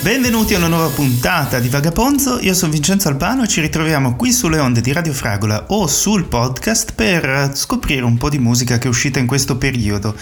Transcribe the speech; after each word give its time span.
Benvenuti 0.00 0.54
a 0.54 0.58
una 0.58 0.68
nuova 0.68 0.88
puntata 0.88 1.58
di 1.58 1.68
Vagaponzo, 1.68 2.38
io 2.38 2.54
sono 2.54 2.70
Vincenzo 2.70 3.08
Albano 3.08 3.42
e 3.42 3.48
ci 3.48 3.60
ritroviamo 3.60 4.14
qui 4.14 4.32
sulle 4.32 4.60
onde 4.60 4.80
di 4.80 4.92
Radio 4.92 5.12
Fragola 5.12 5.64
o 5.68 5.88
sul 5.88 6.26
podcast 6.26 6.94
per 6.94 7.50
scoprire 7.54 8.04
un 8.04 8.16
po' 8.16 8.28
di 8.28 8.38
musica 8.38 8.78
che 8.78 8.86
è 8.86 8.90
uscita 8.90 9.18
in 9.18 9.26
questo 9.26 9.58
periodo. 9.58 10.16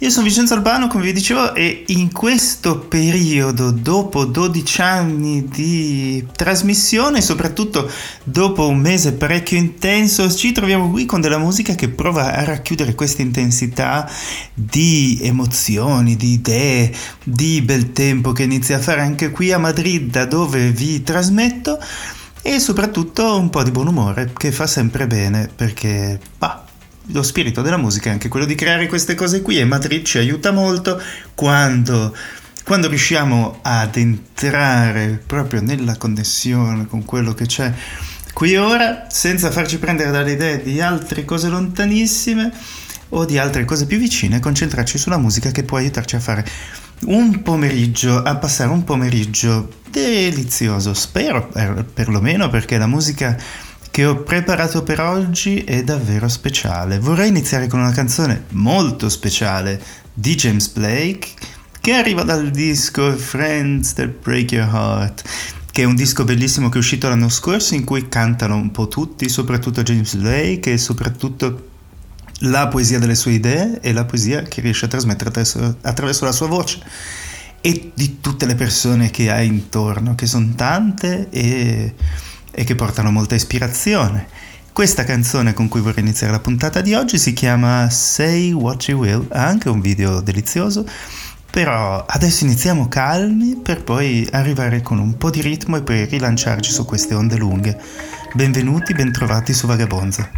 Io 0.00 0.10
sono 0.10 0.26
Vincenzo 0.26 0.54
Albano, 0.54 0.86
come 0.86 1.02
vi 1.02 1.12
dicevo, 1.12 1.56
e 1.56 1.82
in 1.88 2.12
questo 2.12 2.78
periodo, 2.78 3.72
dopo 3.72 4.26
12 4.26 4.80
anni 4.80 5.48
di 5.48 6.24
trasmissione, 6.36 7.20
soprattutto 7.20 7.90
dopo 8.22 8.68
un 8.68 8.78
mese 8.78 9.14
parecchio 9.14 9.58
intenso, 9.58 10.32
ci 10.32 10.52
troviamo 10.52 10.88
qui 10.88 11.04
con 11.04 11.20
della 11.20 11.38
musica 11.38 11.74
che 11.74 11.88
prova 11.88 12.32
a 12.32 12.44
racchiudere 12.44 12.94
questa 12.94 13.22
intensità 13.22 14.08
di 14.54 15.18
emozioni, 15.20 16.14
di 16.14 16.34
idee, 16.34 16.94
di 17.24 17.60
bel 17.62 17.92
tempo 17.92 18.30
che 18.30 18.44
inizia 18.44 18.76
a 18.76 18.80
fare 18.80 19.00
anche 19.00 19.32
qui 19.32 19.50
a 19.50 19.58
Madrid, 19.58 20.12
da 20.12 20.26
dove 20.26 20.70
vi 20.70 21.02
trasmetto, 21.02 21.76
e 22.40 22.60
soprattutto 22.60 23.36
un 23.36 23.50
po' 23.50 23.64
di 23.64 23.72
buon 23.72 23.88
umore, 23.88 24.30
che 24.32 24.52
fa 24.52 24.68
sempre 24.68 25.08
bene, 25.08 25.50
perché, 25.52 26.20
bah, 26.38 26.66
lo 27.08 27.22
spirito 27.22 27.62
della 27.62 27.76
musica 27.76 28.10
è 28.10 28.12
anche 28.12 28.28
quello 28.28 28.46
di 28.46 28.54
creare 28.54 28.86
queste 28.86 29.14
cose 29.14 29.42
qui 29.42 29.58
e 29.58 29.64
Madrid 29.64 30.04
ci 30.04 30.18
aiuta 30.18 30.50
molto 30.50 31.00
quando, 31.34 32.14
quando 32.64 32.88
riusciamo 32.88 33.60
ad 33.62 33.96
entrare 33.96 35.22
proprio 35.24 35.60
nella 35.62 35.96
connessione 35.96 36.86
con 36.86 37.04
quello 37.04 37.34
che 37.34 37.46
c'è 37.46 37.72
qui 38.32 38.56
ora 38.56 39.06
senza 39.08 39.50
farci 39.50 39.78
prendere 39.78 40.10
dalle 40.10 40.32
idee 40.32 40.62
di 40.62 40.80
altre 40.80 41.24
cose 41.24 41.48
lontanissime 41.48 42.52
o 43.10 43.24
di 43.24 43.38
altre 43.38 43.64
cose 43.64 43.86
più 43.86 43.98
vicine 43.98 44.38
concentrarci 44.40 44.98
sulla 44.98 45.18
musica 45.18 45.50
che 45.50 45.62
può 45.62 45.78
aiutarci 45.78 46.16
a 46.16 46.20
fare 46.20 46.46
un 47.06 47.42
pomeriggio, 47.42 48.22
a 48.22 48.36
passare 48.36 48.70
un 48.70 48.84
pomeriggio 48.84 49.70
delizioso, 49.90 50.94
spero 50.94 51.46
per, 51.46 51.84
perlomeno 51.84 52.48
perché 52.48 52.76
la 52.76 52.86
musica 52.86 53.36
che 53.98 54.06
ho 54.06 54.22
preparato 54.22 54.84
per 54.84 55.00
oggi 55.00 55.64
è 55.64 55.82
davvero 55.82 56.28
speciale. 56.28 57.00
Vorrei 57.00 57.30
iniziare 57.30 57.66
con 57.66 57.80
una 57.80 57.90
canzone 57.90 58.44
molto 58.50 59.08
speciale 59.08 59.82
di 60.14 60.36
James 60.36 60.68
Blake 60.68 61.30
che 61.80 61.94
arriva 61.94 62.22
dal 62.22 62.48
disco 62.50 63.10
Friends 63.16 63.94
That 63.94 64.22
Break 64.22 64.52
Your 64.52 64.72
Heart 64.72 65.28
che 65.72 65.82
è 65.82 65.84
un 65.84 65.96
disco 65.96 66.22
bellissimo 66.22 66.68
che 66.68 66.76
è 66.76 66.78
uscito 66.78 67.08
l'anno 67.08 67.28
scorso 67.28 67.74
in 67.74 67.82
cui 67.82 68.06
cantano 68.08 68.54
un 68.54 68.70
po' 68.70 68.86
tutti, 68.86 69.28
soprattutto 69.28 69.82
James 69.82 70.14
Blake 70.14 70.74
e 70.74 70.78
soprattutto 70.78 71.70
la 72.42 72.68
poesia 72.68 73.00
delle 73.00 73.16
sue 73.16 73.32
idee 73.32 73.80
e 73.80 73.92
la 73.92 74.04
poesia 74.04 74.42
che 74.42 74.60
riesce 74.60 74.84
a 74.84 74.88
trasmettere 74.88 75.30
attraverso, 75.30 75.76
attraverso 75.80 76.24
la 76.24 76.30
sua 76.30 76.46
voce 76.46 76.80
e 77.60 77.90
di 77.92 78.20
tutte 78.20 78.46
le 78.46 78.54
persone 78.54 79.10
che 79.10 79.28
ha 79.28 79.42
intorno, 79.42 80.14
che 80.14 80.26
sono 80.26 80.52
tante 80.54 81.30
e 81.30 81.94
e 82.50 82.64
che 82.64 82.74
portano 82.74 83.10
molta 83.10 83.34
ispirazione. 83.34 84.26
Questa 84.72 85.04
canzone 85.04 85.54
con 85.54 85.68
cui 85.68 85.80
vorrei 85.80 86.04
iniziare 86.04 86.32
la 86.32 86.38
puntata 86.38 86.80
di 86.80 86.94
oggi 86.94 87.18
si 87.18 87.32
chiama 87.32 87.90
Say 87.90 88.52
What 88.52 88.86
You 88.86 89.00
Will, 89.00 89.26
ha 89.30 89.44
anche 89.44 89.68
un 89.68 89.80
video 89.80 90.20
delizioso, 90.20 90.86
però 91.50 92.04
adesso 92.06 92.44
iniziamo 92.44 92.86
calmi 92.86 93.56
per 93.56 93.82
poi 93.82 94.28
arrivare 94.30 94.80
con 94.82 94.98
un 94.98 95.16
po' 95.16 95.30
di 95.30 95.40
ritmo 95.40 95.76
e 95.76 95.82
poi 95.82 96.04
rilanciarci 96.04 96.70
su 96.70 96.84
queste 96.84 97.14
onde 97.14 97.36
lunghe. 97.36 97.76
Benvenuti, 98.34 98.92
bentrovati 98.94 99.52
su 99.52 99.66
Vagabonza. 99.66 100.30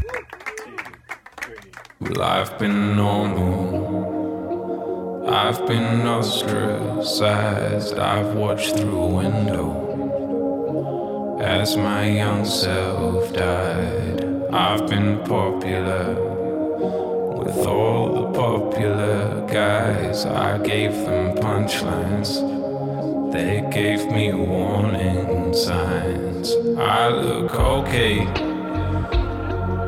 Well, 1.99 2.23
I've 2.23 2.57
been 2.57 2.95
normal. 2.95 4.11
I've 5.27 5.67
been 5.67 6.07
ostracized. 6.07 7.99
I've 7.99 8.35
watched 8.35 8.79
through 8.79 9.21
a. 9.21 9.90
as 11.41 11.75
my 11.75 12.07
young 12.07 12.45
self 12.45 13.33
died. 13.33 14.25
I've 14.53 14.87
been 14.87 15.21
popular 15.25 16.15
with 17.39 17.67
all 17.67 18.13
the 18.13 18.39
popular 18.39 19.47
guys. 19.47 20.27
I 20.27 20.59
gave 20.59 20.93
them 20.93 21.37
punchlines, 21.37 22.31
they 23.33 23.67
gave 23.73 24.05
me 24.13 24.35
warning 24.35 25.55
signs. 25.55 26.53
I 26.79 27.09
look 27.09 27.55
okay 27.55 28.19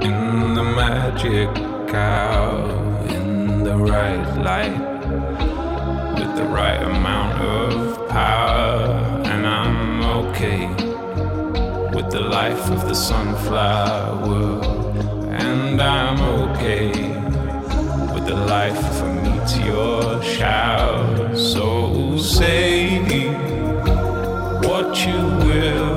in 0.00 0.54
the 0.54 0.64
magic 0.64 1.54
cow, 1.88 3.04
in 3.10 3.62
the 3.62 3.76
right 3.76 4.26
light, 4.38 4.78
with 6.18 6.34
the 6.34 6.44
right 6.44 6.82
amount 6.82 7.42
of 7.42 8.08
power, 8.08 9.22
and 9.26 9.46
I'm 9.46 10.02
okay 10.02 10.91
the 12.12 12.20
life 12.20 12.70
of 12.70 12.86
the 12.86 12.94
sunflower. 12.94 14.62
And 15.30 15.80
I'm 15.80 16.20
okay 16.20 16.88
with 18.12 18.26
the 18.26 18.34
life 18.34 18.76
of 18.76 19.00
a 19.00 19.14
meteor 19.22 20.22
shower. 20.22 21.34
So 21.34 22.18
say 22.18 22.98
what 24.60 25.06
you 25.06 25.20
will. 25.46 25.91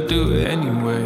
Do 0.00 0.32
it 0.32 0.48
anyway. 0.48 1.03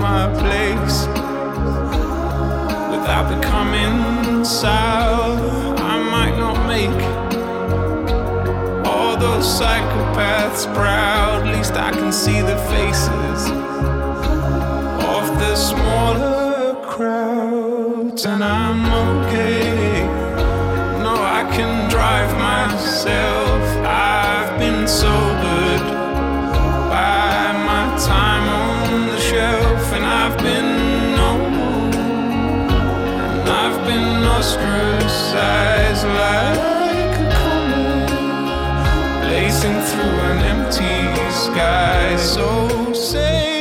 My 0.00 0.26
place 0.40 1.06
without 2.90 3.28
becoming 3.36 4.44
sour. 4.44 5.76
I 5.76 5.98
might 6.14 6.36
not 6.38 6.56
make 6.66 7.02
all 8.86 9.16
those 9.18 9.44
psychopaths 9.44 10.72
proud. 10.74 11.46
At 11.46 11.56
least 11.56 11.74
I 11.74 11.90
can 11.92 12.12
see 12.12 12.40
the 12.40 12.56
faces 12.74 13.40
of 15.16 15.24
the 15.38 15.54
smaller 15.54 16.76
crowds, 16.82 18.24
and 18.24 18.42
I'm 18.42 18.80
okay. 19.04 20.06
No, 21.04 21.14
I 21.14 21.42
can 21.54 21.90
drive 21.90 22.32
myself. 22.38 23.49
Ostracized 35.30 36.06
like 36.06 37.18
a 37.18 37.30
comet, 37.30 38.08
blazing 39.22 39.80
through 39.82 40.20
an 40.30 40.38
empty 40.38 41.30
sky. 41.30 42.16
So 42.16 42.92
say 42.92 43.59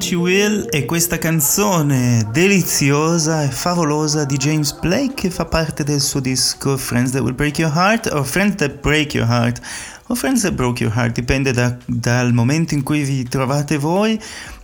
What 0.00 0.12
Will 0.12 0.66
è 0.70 0.86
questa 0.86 1.18
canzone 1.18 2.26
deliziosa 2.32 3.42
e 3.42 3.50
favolosa 3.50 4.24
di 4.24 4.38
James 4.38 4.72
Blake 4.72 5.12
che 5.12 5.30
fa 5.30 5.44
parte 5.44 5.84
del 5.84 6.00
suo 6.00 6.20
disco 6.20 6.78
Friends 6.78 7.10
That 7.10 7.20
Will 7.20 7.34
Break 7.34 7.58
Your 7.58 7.70
Heart 7.76 8.08
o 8.10 8.24
Friends 8.24 8.56
That 8.56 8.80
Break 8.80 9.12
Your 9.12 9.28
Heart 9.28 9.60
o 10.06 10.14
Friends 10.14 10.40
That 10.40 10.54
Broke 10.54 10.82
Your 10.82 10.96
Heart, 10.96 11.14
dipende 11.14 11.52
da, 11.52 11.76
dal 11.84 12.32
momento 12.32 12.72
in 12.72 12.82
cui 12.82 13.02
vi 13.02 13.24
trovate 13.24 13.76
voi. 13.76 14.18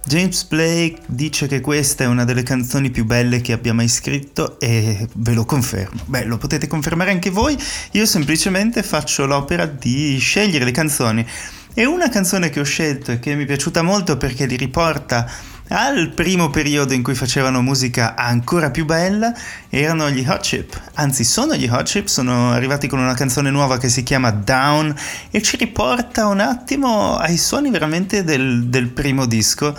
James 0.05 0.43
Blake 0.45 1.01
dice 1.07 1.47
che 1.47 1.61
questa 1.61 2.05
è 2.05 2.07
una 2.07 2.25
delle 2.25 2.43
canzoni 2.43 2.91
più 2.91 3.05
belle 3.05 3.41
che 3.41 3.53
abbia 3.53 3.75
mai 3.75 3.89
scritto 3.89 4.59
e 4.59 5.07
ve 5.17 5.35
lo 5.35 5.45
confermo. 5.45 6.01
Beh, 6.07 6.25
lo 6.25 6.39
potete 6.39 6.67
confermare 6.67 7.11
anche 7.11 7.31
voi, 7.31 7.57
io 7.93 8.07
semplicemente 8.07 8.83
faccio 8.83 9.27
l'opera 9.27 9.67
di 9.67 10.17
scegliere 10.19 10.65
le 10.65 10.71
canzoni 10.71 11.27
e 11.79 11.85
una 11.85 12.09
canzone 12.09 12.49
che 12.49 12.59
ho 12.59 12.65
scelto 12.65 13.13
e 13.13 13.19
che 13.19 13.35
mi 13.35 13.43
è 13.43 13.47
piaciuta 13.47 13.83
molto 13.83 14.17
perché 14.17 14.47
li 14.47 14.57
riporta 14.57 15.31
al 15.69 16.11
primo 16.15 16.49
periodo 16.49 16.95
in 16.95 17.03
cui 17.03 17.15
facevano 17.15 17.61
musica 17.61 18.15
ancora 18.15 18.71
più 18.71 18.87
bella 18.87 19.35
erano 19.69 20.09
gli 20.09 20.25
Hot 20.27 20.41
Chip, 20.41 20.81
anzi 20.95 21.23
sono 21.23 21.55
gli 21.55 21.69
Hot 21.69 21.83
Chip, 21.83 22.07
sono 22.07 22.53
arrivati 22.53 22.89
con 22.89 22.99
una 22.99 23.13
canzone 23.13 23.51
nuova 23.51 23.77
che 23.77 23.91
si 23.91 24.03
chiama 24.03 24.31
Down 24.31 24.95
e 25.31 25.43
ci 25.43 25.59
riporta 25.59 26.29
un 26.29 26.41
attimo 26.41 27.17
ai 27.17 27.37
suoni 27.37 27.71
veramente 27.71 28.25
del, 28.25 28.69
del 28.69 28.89
primo 28.89 29.27
disco, 29.27 29.77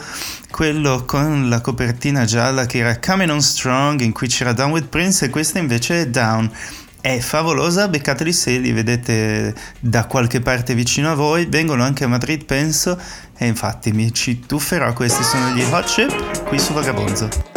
quello 0.51 1.03
con 1.03 1.49
la 1.49 1.61
copertina 1.61 2.25
gialla 2.25 2.67
che 2.67 2.77
era 2.77 2.99
Coming 2.99 3.31
On 3.31 3.41
Strong 3.41 4.01
in 4.01 4.11
cui 4.11 4.27
c'era 4.27 4.53
Down 4.53 4.69
with 4.69 4.85
Prince 4.85 5.25
e 5.25 5.29
questa 5.29 5.57
invece 5.57 6.01
è 6.01 6.07
Down 6.07 6.51
è 7.07 7.19
favolosa, 7.19 7.87
beccateli 7.87 8.33
se 8.33 8.57
li 8.57 8.73
vedete 8.73 9.55
da 9.79 10.05
qualche 10.07 10.41
parte 10.41 10.75
vicino 10.75 11.09
a 11.09 11.15
voi, 11.15 11.45
vengono 11.45 11.83
anche 11.83 12.03
a 12.03 12.07
Madrid 12.09 12.43
penso. 12.43 12.99
E 13.37 13.47
infatti 13.47 13.93
mi 13.93 14.13
ci 14.13 14.41
tufferò, 14.41 14.91
questi 14.91 15.23
sono 15.23 15.51
gli 15.51 15.63
Hot 15.71 15.85
Chip 15.85 16.47
qui 16.49 16.59
su 16.59 16.73
Vagabonzo. 16.73 17.56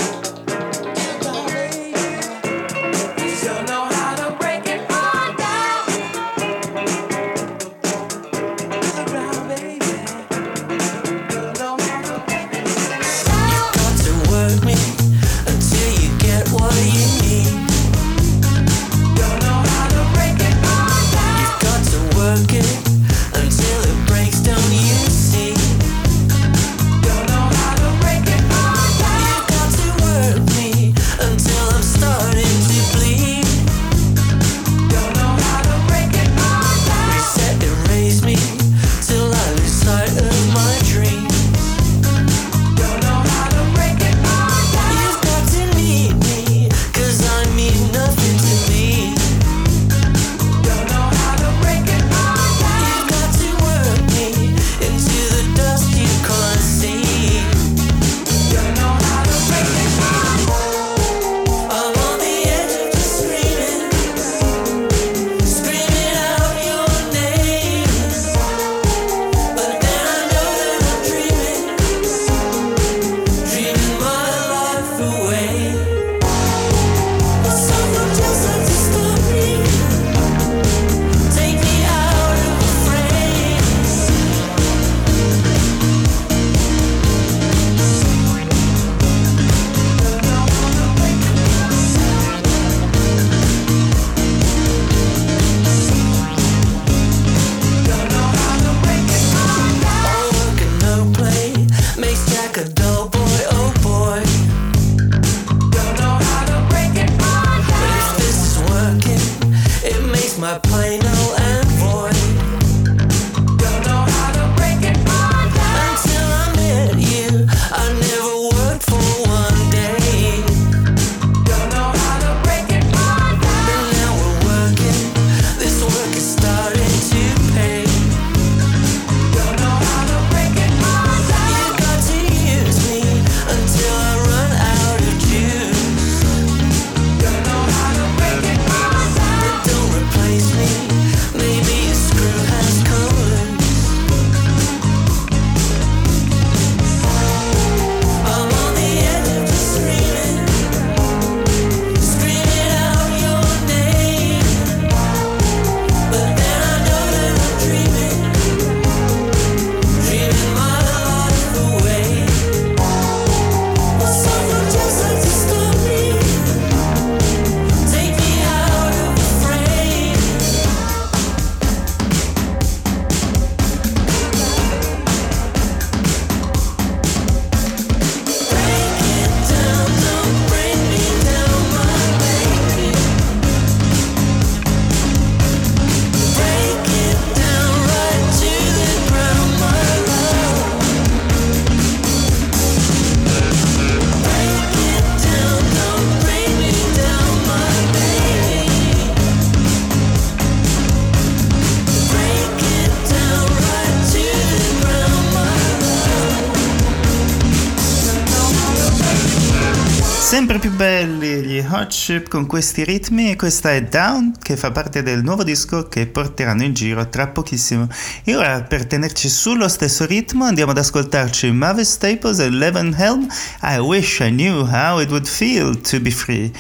Chip 212.03 212.29
con 212.29 212.47
questi 212.47 212.83
ritmi 212.83 213.31
e 213.31 213.37
questa 213.37 213.75
è 213.75 213.83
Down 213.83 214.33
che 214.41 214.57
fa 214.57 214.71
parte 214.71 215.03
del 215.03 215.23
nuovo 215.23 215.45
disco 215.45 215.87
che 215.87 216.07
porteranno 216.07 216.63
in 216.63 216.73
giro 216.73 217.07
tra 217.11 217.29
pochissimo. 217.29 217.89
E 218.25 218.35
ora 218.35 218.63
per 218.63 218.87
tenerci 218.87 219.29
sullo 219.29 219.69
stesso 219.69 220.07
ritmo 220.07 220.47
andiamo 220.47 220.71
ad 220.71 220.79
ascoltarci 220.79 221.51
Mavis 221.51 221.91
Staples 221.91 222.39
e 222.39 222.49
Levin 222.49 222.97
Helm 222.97 223.27
I 223.65 223.77
Wish 223.77 224.21
I 224.21 224.31
Knew 224.31 224.67
How 224.67 225.01
It 225.01 225.11
Would 225.11 225.27
Feel 225.27 225.79
to 225.83 226.01
Be 226.01 226.11
Free 226.11 226.51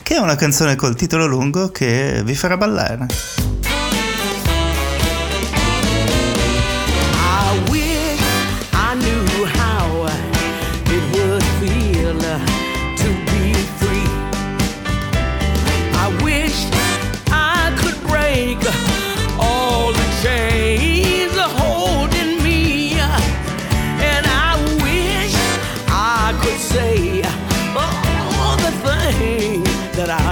che 0.00 0.14
è 0.14 0.18
una 0.18 0.36
canzone 0.36 0.76
col 0.76 0.94
titolo 0.94 1.26
lungo 1.26 1.70
che 1.70 2.22
vi 2.24 2.36
farà 2.36 2.56
ballare. 2.56 3.53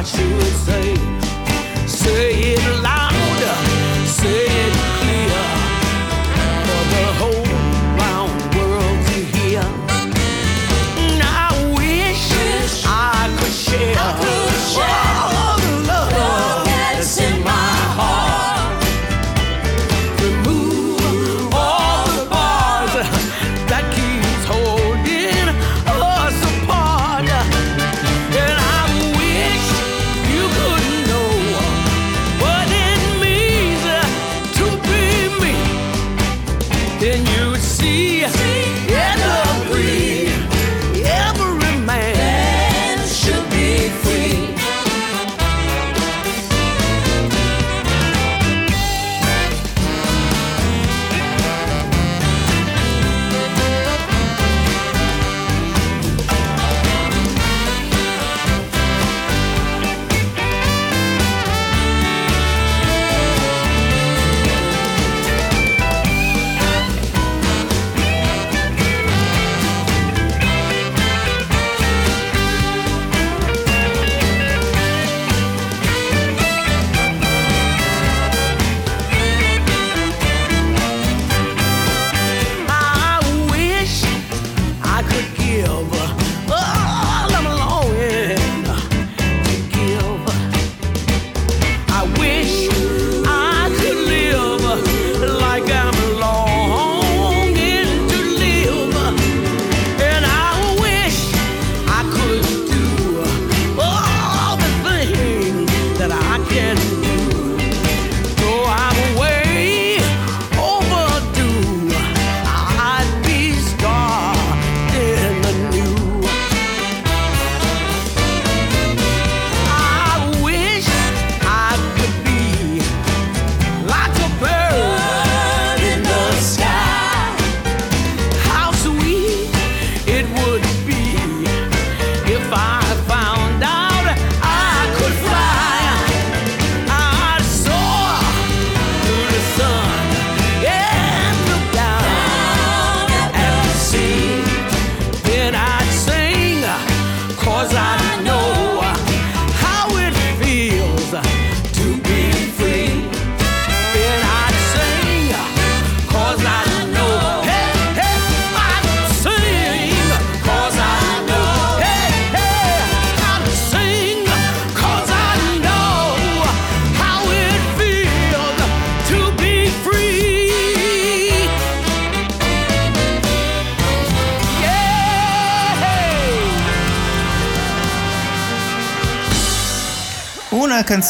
you 0.04 0.34
would 0.34 0.42
say. 0.42 0.81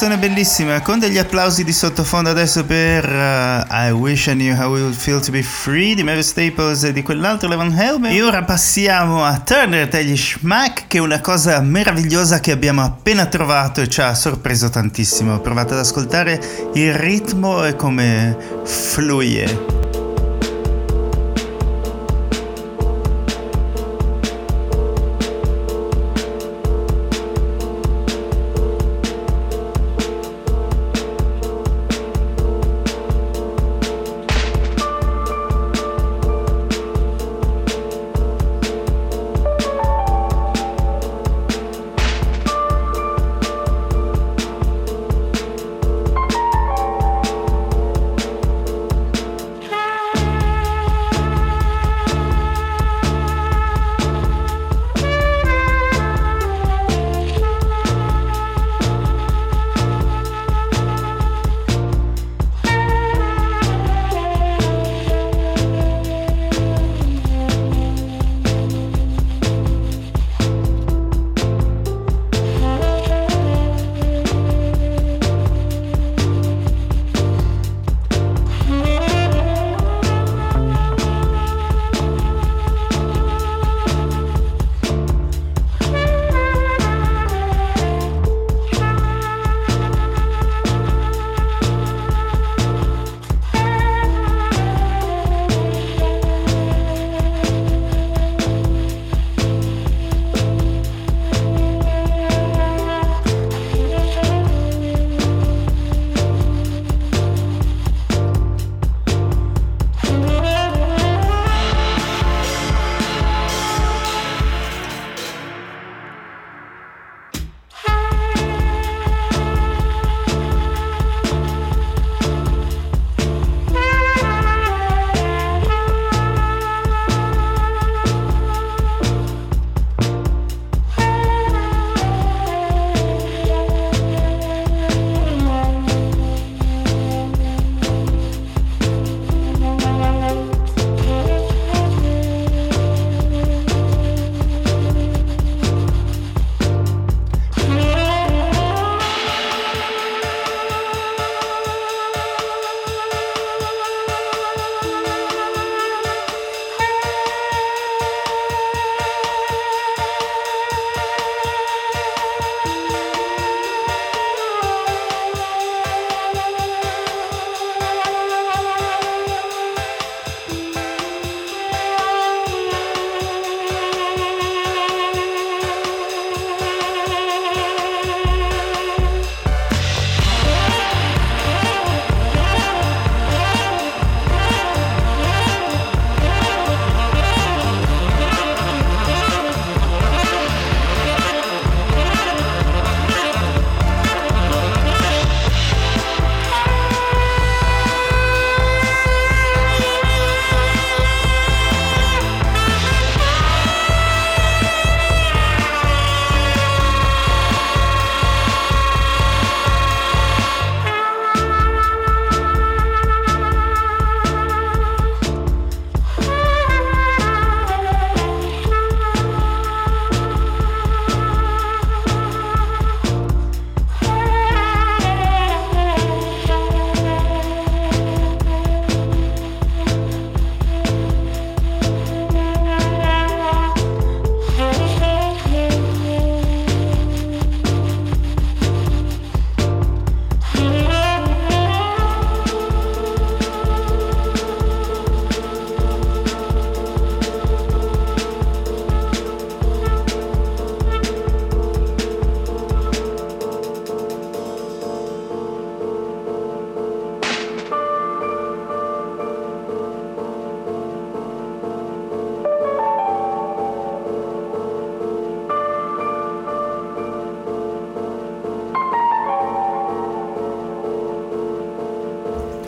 Canzone 0.03 0.19
bellissima 0.19 0.81
con 0.81 0.99
degli 0.99 1.17
applausi 1.17 1.63
di 1.63 1.73
sottofondo 1.73 2.29
adesso 2.29 2.65
per 2.65 3.09
uh, 3.09 3.73
I 3.73 3.91
Wish 3.93 4.27
I 4.27 4.33
Knew 4.33 4.53
How 4.53 4.75
It 4.75 4.81
Would 4.81 4.95
Feel 4.97 5.21
to 5.21 5.31
Be 5.31 5.45
Free 5.45 5.95
di 5.95 6.03
Mary 6.03 6.25
Staples 6.25 6.83
e 6.83 6.93
di 6.93 7.03
quell'altro 7.03 7.49
Levan 7.49 7.73
Helmet 7.79 8.13
e 8.13 8.21
ora 8.21 8.43
passiamo 8.43 9.25
a 9.25 9.39
Turner 9.39 9.87
degli 9.87 10.17
Schmack 10.17 10.89
che 10.89 10.99
è 10.99 11.01
una 11.01 11.21
cosa 11.21 11.61
meravigliosa 11.61 12.41
che 12.41 12.51
abbiamo 12.51 12.83
appena 12.83 13.27
trovato 13.27 13.81
e 13.81 13.89
ci 13.89 14.01
ha 14.01 14.13
sorpreso 14.17 14.71
tantissimo. 14.71 15.39
Provate 15.39 15.75
ad 15.75 15.79
ascoltare 15.79 16.41
il 16.75 16.93
ritmo 16.95 17.65
e 17.65 17.77
come 17.77 18.37
fluye 18.65 19.92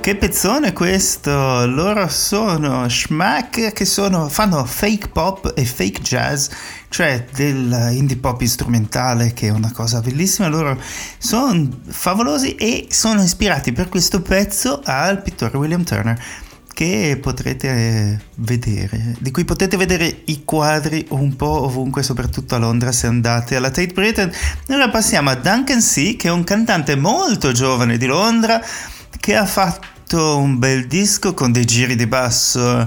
che 0.04 0.16
pezzone 0.16 0.74
questo! 0.74 1.64
Loro 1.64 2.08
sono 2.08 2.86
Schmack 2.86 3.72
che 3.72 3.86
sono, 3.86 4.28
fanno 4.28 4.62
fake 4.66 5.08
pop 5.08 5.54
e 5.56 5.64
fake 5.64 6.02
jazz, 6.02 6.48
cioè 6.90 7.24
del 7.32 7.88
indie 7.92 8.18
pop 8.18 8.42
strumentale 8.44 9.32
che 9.32 9.46
è 9.46 9.50
una 9.50 9.72
cosa 9.72 10.02
bellissima. 10.02 10.48
Loro 10.48 10.78
sono 11.16 11.70
favolosi 11.86 12.54
e 12.56 12.88
sono 12.90 13.22
ispirati 13.22 13.72
per 13.72 13.88
questo 13.88 14.20
pezzo 14.20 14.82
al 14.84 15.22
pittore 15.22 15.56
William 15.56 15.84
Turner 15.84 16.22
che 16.74 17.18
potrete 17.18 18.26
vedere, 18.34 19.16
di 19.18 19.30
cui 19.30 19.46
potete 19.46 19.78
vedere 19.78 20.20
i 20.26 20.44
quadri 20.44 21.06
un 21.12 21.34
po' 21.34 21.62
ovunque, 21.62 22.02
soprattutto 22.02 22.56
a 22.56 22.58
Londra 22.58 22.92
se 22.92 23.06
andate 23.06 23.56
alla 23.56 23.70
Tate 23.70 23.94
Britain. 23.94 24.30
Ora 24.68 24.90
passiamo 24.90 25.30
a 25.30 25.34
Duncan 25.34 25.80
C, 25.80 26.16
che 26.16 26.28
è 26.28 26.30
un 26.30 26.44
cantante 26.44 26.94
molto 26.94 27.52
giovane 27.52 27.96
di 27.96 28.04
Londra 28.04 28.62
che 29.18 29.34
ha 29.34 29.46
fatto 29.46 29.93
fatto 30.04 30.36
un 30.36 30.58
bel 30.58 30.86
disco 30.86 31.32
con 31.32 31.50
dei 31.50 31.64
giri 31.64 31.96
di 31.96 32.06
basso 32.06 32.86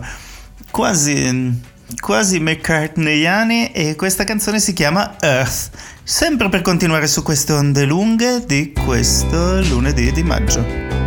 quasi, 0.70 1.62
quasi 2.00 2.40
McCartneyani 2.40 3.72
e 3.72 3.96
questa 3.96 4.24
canzone 4.24 4.60
si 4.60 4.74
chiama 4.74 5.16
Earth. 5.20 5.72
Sempre 6.04 6.48
per 6.50 6.62
continuare 6.62 7.08
su 7.08 7.24
queste 7.24 7.54
onde 7.54 7.86
lunghe 7.86 8.46
di 8.46 8.72
questo 8.72 9.62
lunedì 9.64 10.12
di 10.12 10.24
maggio. 10.24 11.07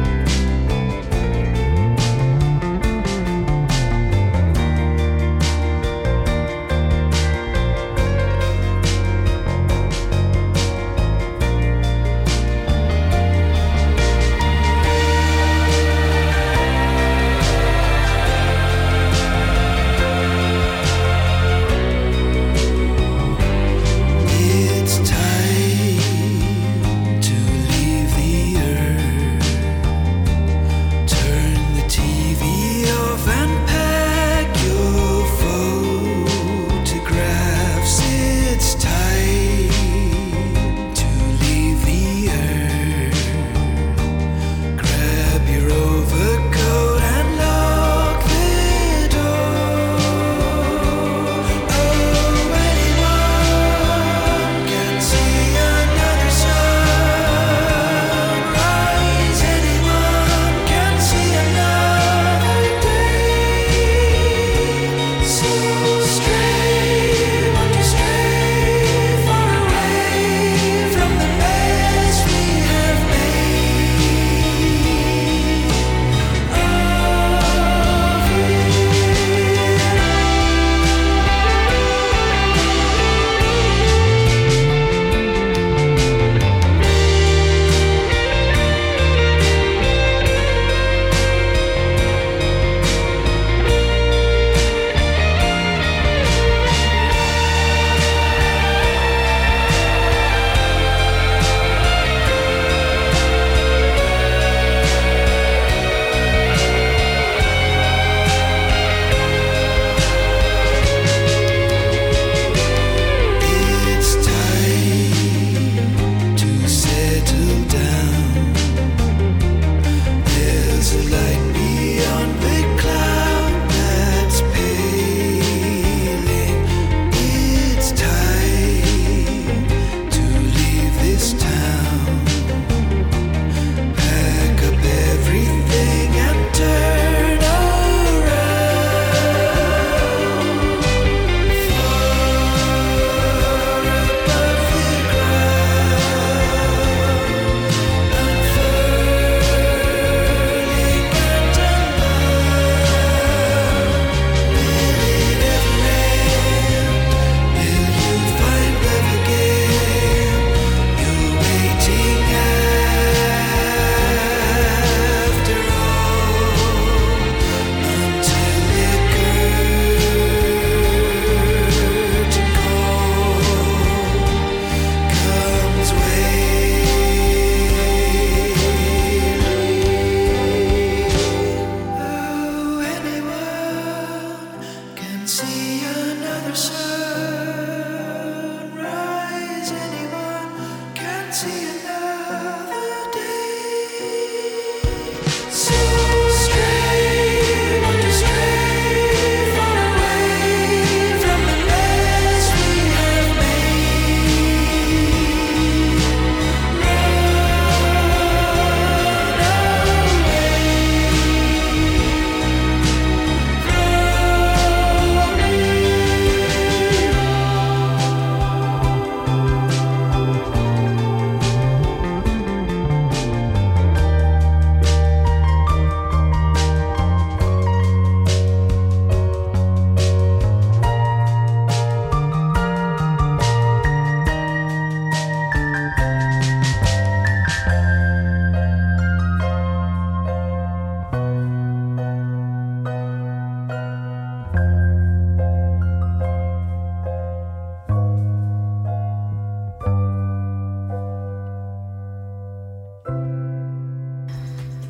reality. 191.30 191.59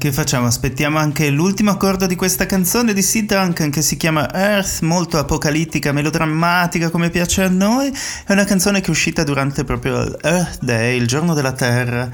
Che 0.00 0.12
facciamo? 0.12 0.46
Aspettiamo 0.46 0.96
anche 0.96 1.28
l'ultimo 1.28 1.72
accordo 1.72 2.06
di 2.06 2.16
questa 2.16 2.46
canzone 2.46 2.94
di 2.94 3.02
Sid 3.02 3.34
Duncan 3.34 3.68
che 3.68 3.82
si 3.82 3.98
chiama 3.98 4.32
Earth, 4.32 4.80
molto 4.80 5.18
apocalittica, 5.18 5.92
melodrammatica 5.92 6.88
come 6.88 7.10
piace 7.10 7.42
a 7.42 7.50
noi. 7.50 7.92
È 8.24 8.32
una 8.32 8.46
canzone 8.46 8.80
che 8.80 8.86
è 8.86 8.90
uscita 8.90 9.24
durante 9.24 9.62
proprio 9.62 10.18
Earth 10.22 10.60
Day, 10.62 10.96
il 10.96 11.06
giorno 11.06 11.34
della 11.34 11.52
Terra, 11.52 12.10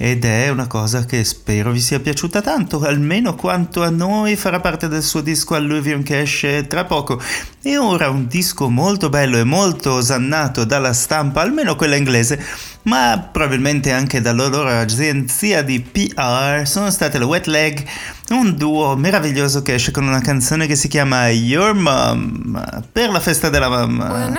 ed 0.00 0.24
è 0.24 0.48
una 0.48 0.68
cosa 0.68 1.04
che 1.04 1.24
spero 1.24 1.72
vi 1.72 1.80
sia 1.80 1.98
piaciuta 1.98 2.40
tanto, 2.40 2.80
almeno 2.82 3.34
quanto 3.34 3.82
a 3.82 3.90
noi 3.90 4.36
farà 4.36 4.60
parte 4.60 4.86
del 4.86 5.02
suo 5.02 5.22
disco 5.22 5.56
Alluvium 5.56 6.04
che 6.04 6.20
esce 6.20 6.68
tra 6.68 6.84
poco. 6.84 7.20
E 7.60 7.76
ora 7.76 8.08
un 8.08 8.28
disco 8.28 8.70
molto 8.70 9.08
bello 9.08 9.38
e 9.38 9.42
molto 9.42 9.94
osannato 9.94 10.64
dalla 10.64 10.92
stampa, 10.92 11.40
almeno 11.40 11.74
quella 11.74 11.96
inglese, 11.96 12.40
ma 12.82 13.28
probabilmente 13.32 13.90
anche 13.90 14.20
dalla 14.20 14.46
loro 14.46 14.68
agenzia 14.68 15.62
di 15.62 15.80
PR, 15.80 16.62
sono 16.64 16.92
state 16.92 17.18
le 17.18 17.24
Wet 17.24 17.46
Leg, 17.46 17.84
un 18.30 18.54
duo 18.56 18.94
meraviglioso 18.94 19.62
che 19.62 19.74
esce 19.74 19.90
con 19.90 20.06
una 20.06 20.20
canzone 20.20 20.68
che 20.68 20.76
si 20.76 20.86
chiama 20.86 21.28
Your 21.28 21.74
Mom, 21.74 22.84
per 22.92 23.10
la 23.10 23.20
festa 23.20 23.48
della 23.48 23.68
mamma. 23.68 24.30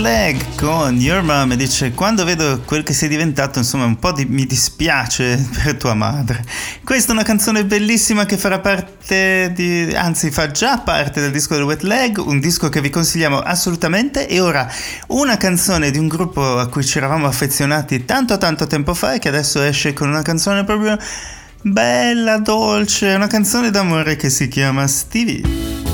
Leg 0.00 0.54
con 0.56 0.98
Your 0.98 1.22
Mom 1.22 1.52
dice 1.54 1.92
quando 1.92 2.24
vedo 2.24 2.60
quel 2.64 2.82
che 2.82 2.94
sei 2.94 3.08
diventato 3.08 3.58
insomma 3.58 3.84
un 3.84 3.98
po' 3.98 4.12
di, 4.12 4.24
mi 4.24 4.46
dispiace 4.46 5.36
per 5.62 5.76
tua 5.76 5.94
madre. 5.94 6.42
Questa 6.82 7.10
è 7.10 7.14
una 7.14 7.22
canzone 7.22 7.66
bellissima 7.66 8.24
che 8.24 8.38
farà 8.38 8.60
parte 8.60 9.52
di 9.54 9.92
anzi 9.94 10.30
fa 10.30 10.50
già 10.50 10.78
parte 10.78 11.20
del 11.20 11.30
disco 11.30 11.54
del 11.54 11.64
Wet 11.64 11.82
Leg 11.82 12.18
un 12.18 12.40
disco 12.40 12.70
che 12.70 12.80
vi 12.80 12.88
consigliamo 12.88 13.40
assolutamente. 13.40 14.26
E 14.26 14.40
ora 14.40 14.66
una 15.08 15.36
canzone 15.36 15.90
di 15.90 15.98
un 15.98 16.08
gruppo 16.08 16.58
a 16.58 16.66
cui 16.68 16.84
ci 16.84 16.96
eravamo 16.96 17.26
affezionati 17.26 18.06
tanto 18.06 18.38
tanto 18.38 18.66
tempo 18.66 18.94
fa 18.94 19.14
e 19.14 19.18
che 19.18 19.28
adesso 19.28 19.60
esce 19.60 19.92
con 19.92 20.08
una 20.08 20.22
canzone 20.22 20.64
proprio 20.64 20.98
bella 21.62 22.38
dolce 22.38 23.14
una 23.14 23.26
canzone 23.26 23.70
d'amore 23.70 24.16
che 24.16 24.30
si 24.30 24.48
chiama 24.48 24.86
Stevie 24.86 25.89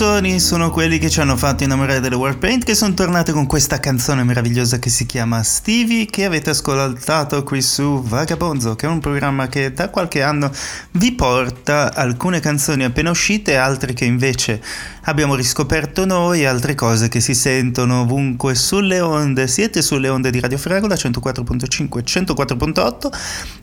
Suoni 0.00 0.40
sono 0.40 0.70
quelli 0.70 0.96
che 0.96 1.10
ci 1.10 1.20
hanno 1.20 1.36
fatto 1.36 1.62
innamorare 1.62 2.00
delle 2.00 2.14
Warpaint 2.14 2.64
che 2.64 2.74
sono 2.74 2.94
tornate 2.94 3.32
con 3.32 3.44
questa 3.44 3.80
canzone 3.80 4.24
meravigliosa 4.24 4.78
che 4.78 4.88
si 4.88 5.04
chiama 5.04 5.42
Stevie 5.42 6.06
che 6.06 6.24
avete 6.24 6.48
ascoltato 6.48 7.42
qui 7.42 7.60
su 7.60 8.02
Vagabonzo 8.02 8.76
che 8.76 8.86
è 8.86 8.88
un 8.88 8.98
programma 9.00 9.48
che 9.48 9.74
da 9.74 9.90
qualche 9.90 10.22
anno 10.22 10.50
vi 10.92 11.12
porta 11.12 11.49
alcune 11.70 12.40
canzoni 12.40 12.84
appena 12.84 13.10
uscite 13.10 13.56
altre 13.56 13.92
che 13.92 14.04
invece 14.04 14.60
abbiamo 15.04 15.34
riscoperto 15.34 16.04
noi, 16.04 16.44
altre 16.44 16.74
cose 16.74 17.08
che 17.08 17.20
si 17.20 17.34
sentono 17.34 18.02
ovunque 18.02 18.54
sulle 18.54 19.00
onde. 19.00 19.46
Siete 19.46 19.82
sulle 19.82 20.08
onde 20.08 20.30
di 20.30 20.40
Radio 20.40 20.58
Fragola 20.58 20.94
104.5 20.94 21.98
e 21.98 22.02
104.8 22.02 23.12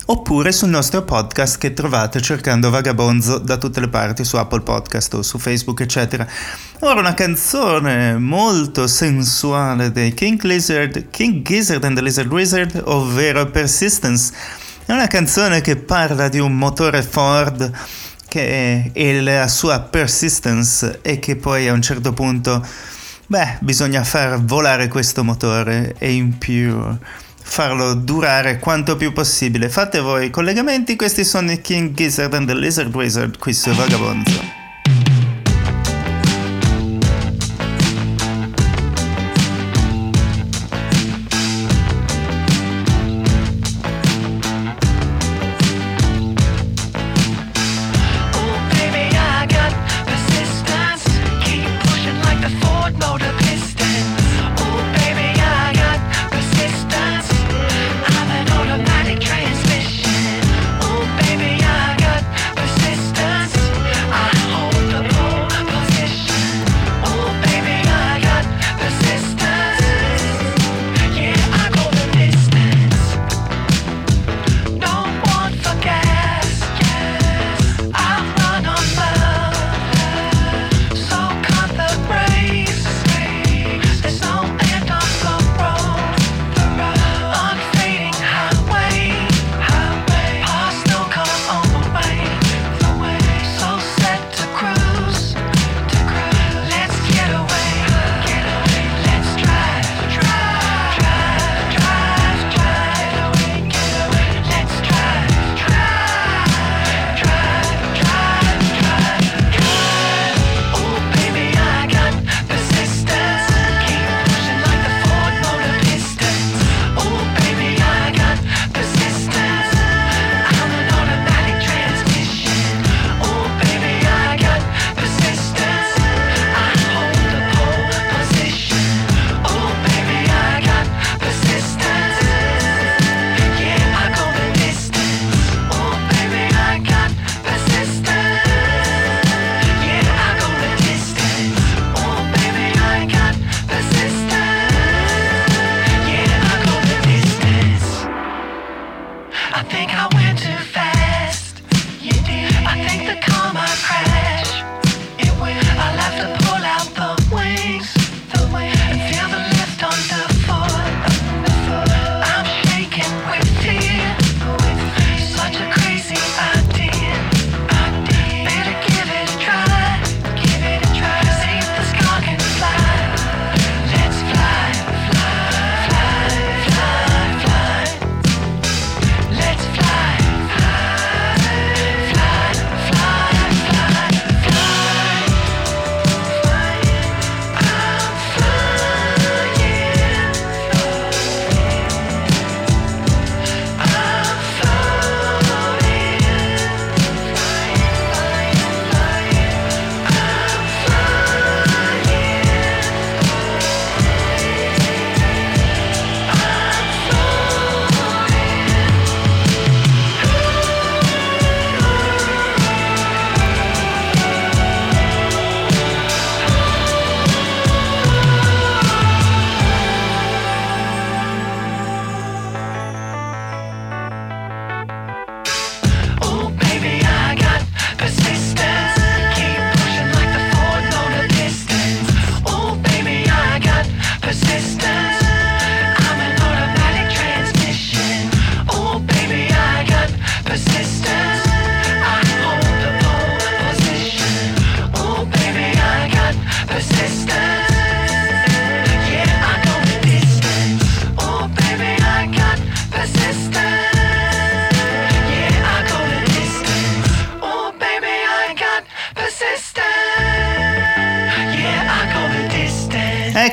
oppure 0.08 0.52
sul 0.52 0.70
nostro 0.70 1.04
podcast 1.04 1.58
che 1.58 1.74
trovate 1.74 2.22
cercando 2.22 2.70
Vagabonzo 2.70 3.38
da 3.38 3.58
tutte 3.58 3.80
le 3.80 3.90
parti 3.90 4.24
su 4.24 4.38
Apple 4.38 4.62
Podcast 4.62 5.14
o 5.14 5.22
su 5.22 5.38
Facebook 5.38 5.82
eccetera. 5.82 6.28
Ora 6.80 7.00
una 7.00 7.14
canzone 7.14 8.18
molto 8.18 8.88
sensuale 8.88 9.92
dei 9.92 10.14
King 10.14 10.42
Lizard, 10.44 11.10
King 11.10 11.44
Gizzard 11.44 11.84
and 11.84 11.96
the 11.96 12.02
Lizard 12.02 12.32
Wizard, 12.32 12.82
ovvero 12.86 13.46
Persistence. 13.48 14.66
È 14.88 14.94
una 14.94 15.08
canzone 15.08 15.60
che 15.60 15.76
parla 15.76 16.30
di 16.30 16.40
un 16.40 16.56
motore 16.56 17.04
Ford 17.04 17.70
che 18.26 18.90
è 18.94 19.20
la 19.20 19.50
sua 19.50 19.82
persistence 19.82 21.00
e 21.02 21.20
che 21.20 21.36
poi 21.36 21.68
a 21.68 21.74
un 21.74 21.82
certo 21.82 22.14
punto, 22.14 22.66
beh, 23.26 23.58
bisogna 23.60 24.06
far 24.06 24.42
volare 24.42 24.88
questo 24.88 25.26
motore 25.26 25.94
e 25.98 26.14
in 26.14 26.38
più 26.38 26.98
farlo 27.44 27.96
durare 27.96 28.60
quanto 28.60 28.96
più 28.96 29.12
possibile. 29.12 29.68
Fate 29.68 30.00
voi 30.00 30.28
i 30.28 30.30
collegamenti, 30.30 30.96
questi 30.96 31.26
sono 31.26 31.52
i 31.52 31.60
King 31.60 31.94
Gizzard 31.94 32.34
and 32.34 32.48
the 32.48 32.56
Lizard 32.56 32.96
Wizard 32.96 33.38
qui 33.40 33.54
su 33.54 33.70
Vagabonzo. 33.72 34.57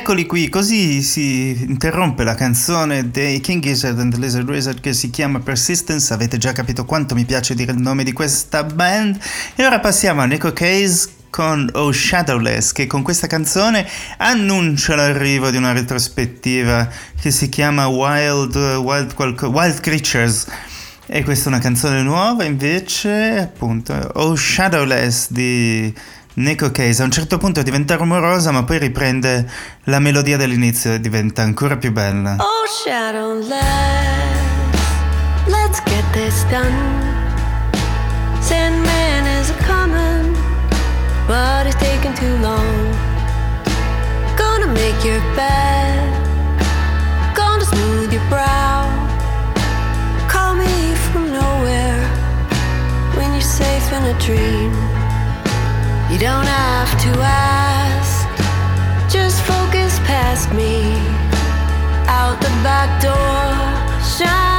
Eccoli 0.05 0.27
qui, 0.27 0.49
così 0.49 1.01
si 1.01 1.65
interrompe 1.67 2.23
la 2.23 2.35
canzone 2.35 3.09
dei 3.09 3.39
King 3.39 3.59
Gizzard 3.59 3.97
and 3.97 4.13
the 4.13 4.19
Lizard 4.19 4.47
Wizard 4.47 4.79
che 4.79 4.93
si 4.93 5.09
chiama 5.09 5.39
Persistence, 5.39 6.13
avete 6.13 6.37
già 6.37 6.51
capito 6.51 6.85
quanto 6.85 7.15
mi 7.15 7.25
piace 7.25 7.55
dire 7.55 7.71
il 7.71 7.79
nome 7.79 8.03
di 8.03 8.13
questa 8.13 8.63
band. 8.63 9.17
E 9.55 9.65
ora 9.65 9.79
passiamo 9.79 10.21
a 10.21 10.25
Nico 10.25 10.53
Case 10.53 11.09
con 11.31 11.67
Oh 11.73 11.91
Shadowless 11.91 12.71
che 12.71 12.85
con 12.85 13.01
questa 13.01 13.25
canzone 13.25 13.89
annuncia 14.17 14.93
l'arrivo 14.93 15.49
di 15.49 15.57
una 15.57 15.71
retrospettiva 15.71 16.87
che 17.19 17.31
si 17.31 17.49
chiama 17.49 17.87
Wild, 17.87 18.55
Wild, 18.55 19.11
Wild 19.17 19.79
Creatures 19.79 20.45
e 21.07 21.23
questa 21.23 21.45
è 21.45 21.47
una 21.47 21.61
canzone 21.61 22.03
nuova 22.03 22.43
invece 22.43 23.39
appunto 23.39 23.93
Oh 24.13 24.35
Shadowless 24.35 25.31
di 25.31 25.91
Nico 26.37 26.69
Case 26.69 27.01
a 27.01 27.05
un 27.05 27.11
certo 27.11 27.37
punto 27.37 27.61
diventa 27.61 27.95
rumorosa 27.95 28.51
ma 28.51 28.65
poi 28.65 28.77
riprende 28.77 29.49
la 29.85 29.99
melodia 29.99 30.35
dell'inizio 30.35 30.93
e 30.93 30.99
diventa 30.99 31.43
ancora 31.43 31.77
più 31.77 31.93
bella. 31.93 32.35
Oh 32.39 32.65
Shadowless 32.67 33.53
Let's 35.45 35.81
get 35.85 36.03
this 36.11 36.43
done. 36.49 36.73
Sandman 38.41 39.25
is 39.39 39.53
coming 39.65 40.35
But 41.25 41.67
it's 41.67 41.77
taking 41.77 42.13
too 42.15 42.37
long. 42.41 42.93
Gonna 44.35 44.67
make 44.73 45.07
your 45.07 45.21
bed 45.35 46.11
Gonna 47.33 47.63
smooth 47.63 48.11
your 48.11 48.27
brow. 48.27 48.89
Call 50.27 50.55
me 50.55 50.95
from 51.13 51.31
nowhere 51.31 52.05
When 53.15 53.31
you're 53.31 53.41
safe 53.41 53.89
in 53.93 54.03
a 54.03 54.19
dream 54.19 54.94
You 56.15 56.21
don't 56.21 56.47
have 56.47 56.91
to 57.01 57.09
ask, 57.19 58.25
just 59.11 59.41
focus 59.41 59.99
past 60.07 60.49
me. 60.53 60.93
Out 62.07 62.39
the 62.39 62.47
back 62.63 63.01
door, 63.01 63.51
shining 64.01 64.54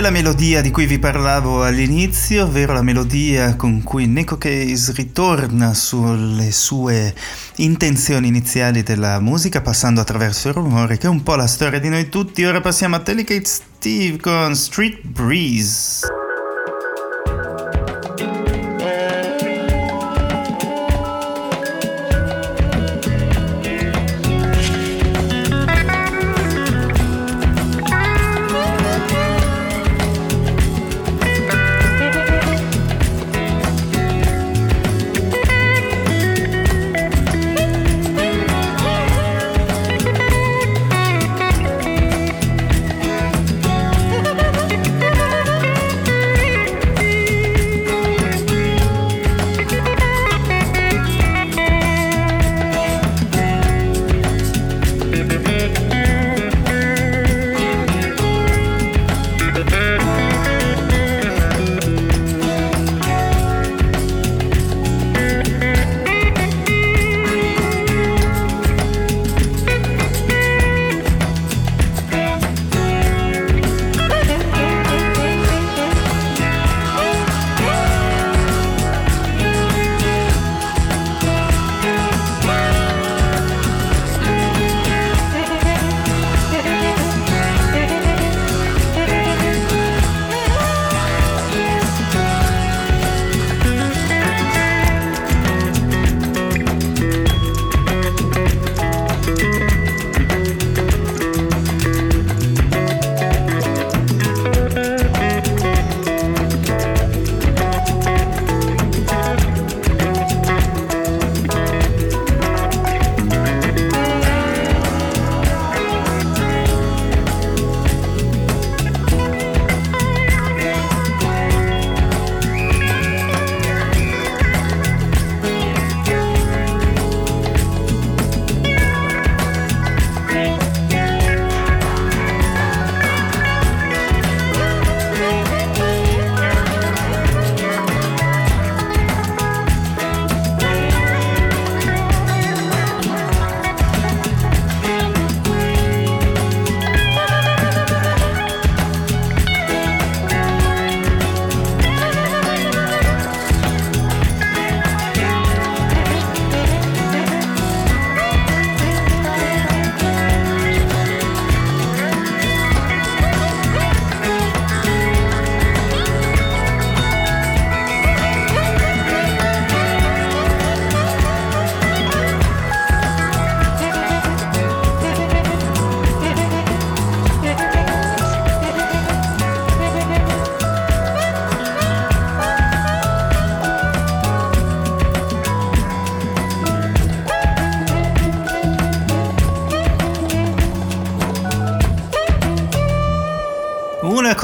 E 0.00 0.02
è 0.02 0.06
la 0.06 0.12
melodia 0.12 0.62
di 0.62 0.70
cui 0.70 0.86
vi 0.86 0.98
parlavo 0.98 1.62
all'inizio, 1.62 2.44
ovvero 2.44 2.72
la 2.72 2.80
melodia 2.80 3.54
con 3.54 3.82
cui 3.82 4.06
Neko 4.06 4.38
Case 4.38 4.92
ritorna 4.92 5.74
sulle 5.74 6.52
sue 6.52 7.14
intenzioni 7.56 8.28
iniziali 8.28 8.82
della 8.82 9.20
musica, 9.20 9.60
passando 9.60 10.00
attraverso 10.00 10.48
il 10.48 10.54
rumore, 10.54 10.96
che 10.96 11.06
è 11.06 11.10
un 11.10 11.22
po' 11.22 11.34
la 11.34 11.46
storia 11.46 11.78
di 11.78 11.90
noi 11.90 12.08
tutti. 12.08 12.42
Ora 12.44 12.62
passiamo 12.62 12.96
a 12.96 13.00
Delicate 13.00 13.44
Steve 13.44 14.16
con 14.16 14.56
Street 14.56 15.06
Breeze. 15.06 16.19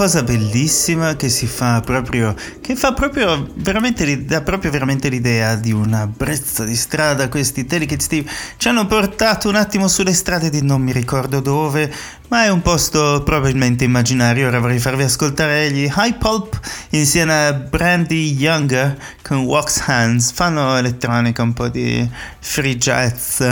Cosa 0.07 0.23
bellissima 0.23 1.17
che 1.17 1.29
si 1.29 1.49
fa 1.49 1.81
proprio, 1.81 2.33
che 2.61 2.77
fa 2.77 2.93
proprio 2.93 3.49
veramente, 3.57 4.25
dà 4.25 4.41
proprio 4.41 4.71
veramente 4.71 5.09
l'idea 5.09 5.57
di 5.57 5.73
una 5.73 6.07
brezza 6.07 6.63
di 6.63 6.77
strada. 6.77 7.29
Questi 7.29 7.65
Delicate 7.65 8.01
Steve 8.01 8.31
ci 8.57 8.69
hanno 8.69 8.87
portato 8.87 9.49
un 9.49 9.57
attimo 9.57 9.89
sulle 9.89 10.13
strade 10.13 10.49
di 10.49 10.63
non 10.63 10.81
mi 10.81 10.93
ricordo 10.93 11.41
dove, 11.41 11.93
ma 12.29 12.45
è 12.45 12.51
un 12.51 12.63
posto 12.63 13.25
probabilmente 13.25 13.83
immaginario. 13.83 14.47
Ora 14.47 14.61
vorrei 14.61 14.79
farvi 14.79 15.03
ascoltare 15.03 15.73
gli 15.73 15.91
High 15.93 16.19
Pulp 16.19 16.57
insieme 16.91 17.35
a 17.35 17.53
Brandy 17.53 18.33
Younger 18.37 18.97
con 19.23 19.39
Wax 19.39 19.89
Hands. 19.89 20.31
Fanno 20.31 20.77
elettronica, 20.77 21.43
un 21.43 21.53
po' 21.53 21.67
di 21.67 22.09
free 22.39 22.77
jazz 22.77 23.43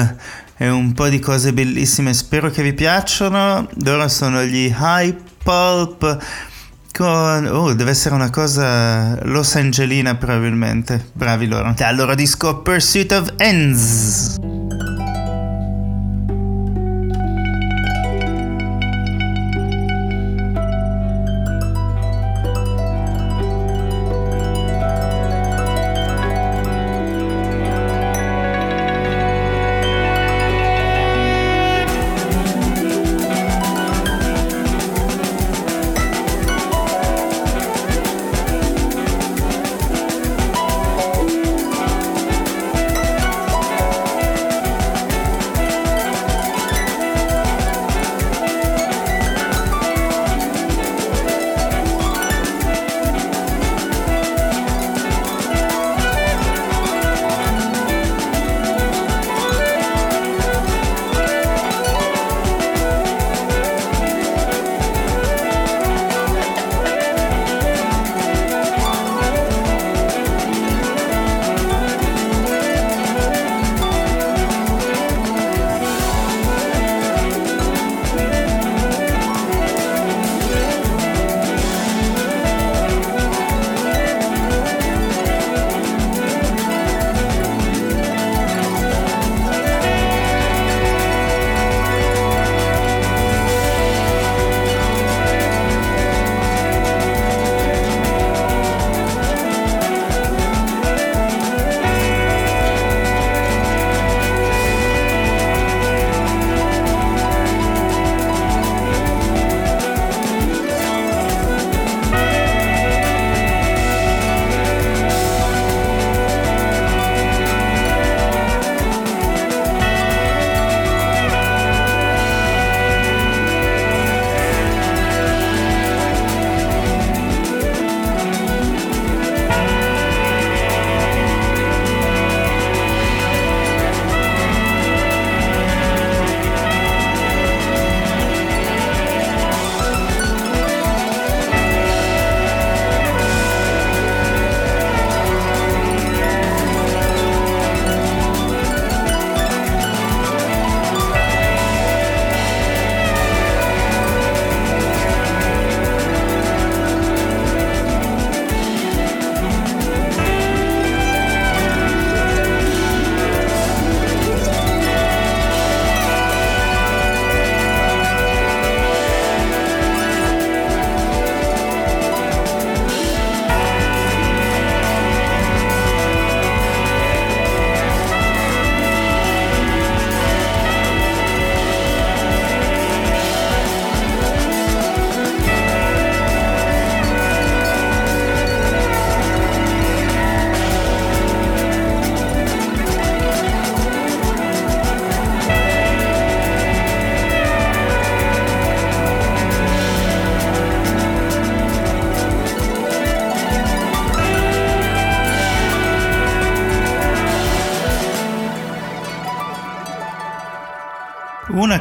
e 0.57 0.68
un 0.68 0.92
po' 0.92 1.09
di 1.09 1.18
cose 1.18 1.52
bellissime. 1.52 2.14
Spero 2.14 2.50
che 2.50 2.62
vi 2.62 2.72
piacciono. 2.72 3.68
Loro 3.82 4.09
sono 4.09 4.42
gli 4.44 4.72
High 4.76 5.16
Pulp 5.42 6.24
con... 6.92 7.46
Oh, 7.46 7.74
deve 7.74 7.90
essere 7.90 8.14
una 8.14 8.30
cosa 8.30 9.18
Los 9.24 9.55
Angelina 9.57 10.14
probabilmente. 10.14 11.11
Bravi 11.12 11.46
loro. 11.46 11.74
Dal 11.76 11.96
loro 11.96 12.14
disco 12.14 12.62
Pursuit 12.62 13.12
of 13.12 13.32
Ends. 13.36 14.63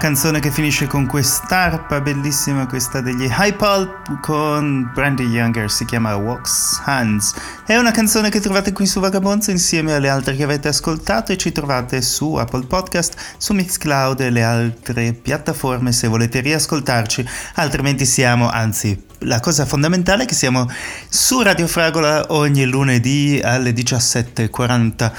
Canzone 0.03 0.41
che 0.41 0.51
finisce 0.51 0.85
con 0.85 1.05
quest'arpa 1.05 2.01
bellissima, 2.01 2.67
questa 2.67 2.99
degli 2.99 3.25
Pulp 3.55 4.19
con 4.19 4.91
Brandy 4.93 5.23
Younger, 5.23 5.71
si 5.71 5.85
chiama 5.85 6.13
Walks 6.17 6.81
Hands. 6.83 7.33
È 7.65 7.77
una 7.77 7.91
canzone 7.91 8.27
che 8.27 8.41
trovate 8.41 8.73
qui 8.73 8.85
su 8.85 8.99
Vagabonzo 8.99 9.51
insieme 9.51 9.93
alle 9.93 10.09
altre 10.09 10.35
che 10.35 10.43
avete 10.43 10.67
ascoltato 10.67 11.31
e 11.31 11.37
ci 11.37 11.53
trovate 11.53 12.01
su 12.01 12.33
Apple 12.33 12.65
Podcast, 12.65 13.15
su 13.37 13.53
Mixcloud 13.53 14.19
e 14.19 14.29
le 14.29 14.43
altre 14.43 15.13
piattaforme 15.13 15.93
se 15.93 16.09
volete 16.09 16.41
riascoltarci, 16.41 17.25
altrimenti 17.53 18.05
siamo, 18.05 18.49
anzi 18.49 19.01
la 19.19 19.39
cosa 19.39 19.65
fondamentale 19.65 20.23
è 20.23 20.25
che 20.25 20.35
siamo 20.35 20.69
su 21.07 21.41
Radio 21.41 21.65
Fragola 21.65 22.25
ogni 22.33 22.65
lunedì 22.65 23.39
alle 23.41 23.71
17.40 23.71 25.11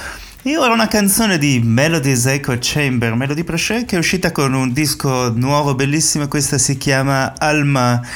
e 0.47 0.59
ora 0.59 0.75
una 0.75 0.89
canzone 0.89 1.39
di 1.39 1.59
Melody's 1.65 2.27
Echo 2.27 2.55
Chamber, 2.61 3.15
Melody 3.15 3.45
Prochet, 3.45 3.87
che 3.87 3.97
è 3.97 3.99
uscita 3.99 4.31
con 4.31 4.53
un 4.53 4.75
disco 4.75 5.33
nuovo, 5.35 5.75
bellissimo, 5.75 6.29
questa 6.29 6.59
si 6.59 6.77
chiama 6.77 7.33
Alma. 7.39 8.07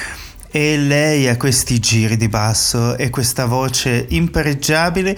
E 0.51 0.77
lei 0.77 1.27
ha 1.27 1.39
questi 1.39 1.79
giri 1.79 2.19
di 2.19 2.29
basso 2.29 2.99
e 2.99 3.09
questa 3.09 3.47
voce 3.47 4.05
impareggiabile. 4.11 5.17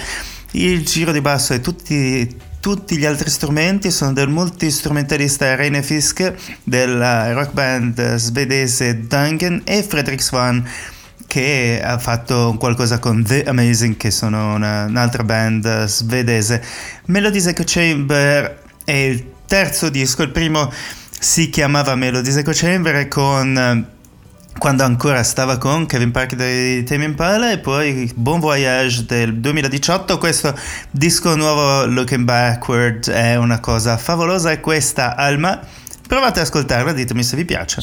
Il 0.52 0.84
giro 0.84 1.10
di 1.10 1.20
basso 1.20 1.52
e 1.52 1.60
tutti, 1.60 2.32
tutti 2.60 2.96
gli 2.96 3.04
altri 3.04 3.28
strumenti 3.28 3.90
sono 3.90 4.12
del 4.12 4.28
multistrumentalista 4.28 5.56
Reine 5.56 5.82
Fiske 5.82 6.38
della 6.62 7.32
rock 7.32 7.52
band 7.52 8.14
svedese 8.14 9.08
Dungan 9.08 9.62
e 9.64 9.82
Fredrik 9.82 10.22
Swan 10.22 10.64
che 11.30 11.80
ha 11.80 11.96
fatto 11.96 12.56
qualcosa 12.58 12.98
con 12.98 13.22
The 13.22 13.44
Amazing, 13.44 13.96
che 13.96 14.10
sono 14.10 14.54
una, 14.54 14.86
un'altra 14.86 15.22
band 15.22 15.84
svedese. 15.84 16.60
Melodies 17.04 17.46
Echo 17.46 17.62
Chamber 17.64 18.60
è 18.82 18.90
il 18.90 19.24
terzo 19.46 19.90
disco, 19.90 20.24
il 20.24 20.30
primo 20.30 20.72
si 21.20 21.48
chiamava 21.48 21.94
Melodies 21.94 22.38
Echo 22.38 22.50
Chamber 22.52 23.06
con 23.06 23.86
quando 24.58 24.82
ancora 24.82 25.22
stava 25.22 25.56
con 25.56 25.86
Kevin 25.86 26.10
Parker 26.10 26.36
dei 26.36 26.82
Tame 26.82 27.04
Impala 27.04 27.52
e 27.52 27.58
poi 27.58 28.10
Bon 28.16 28.40
Voyage 28.40 29.04
del 29.06 29.36
2018 29.36 30.18
questo 30.18 30.52
disco 30.90 31.36
nuovo 31.36 31.86
Looking 31.86 32.24
Backward 32.24 33.08
è 33.08 33.36
una 33.36 33.60
cosa 33.60 33.96
favolosa 33.96 34.50
e 34.50 34.58
questa 34.58 35.14
Alma 35.14 35.60
provate 36.08 36.40
ad 36.40 36.46
ascoltarla 36.46 36.92
ditemi 36.92 37.22
se 37.22 37.36
vi 37.36 37.44
piace 37.44 37.80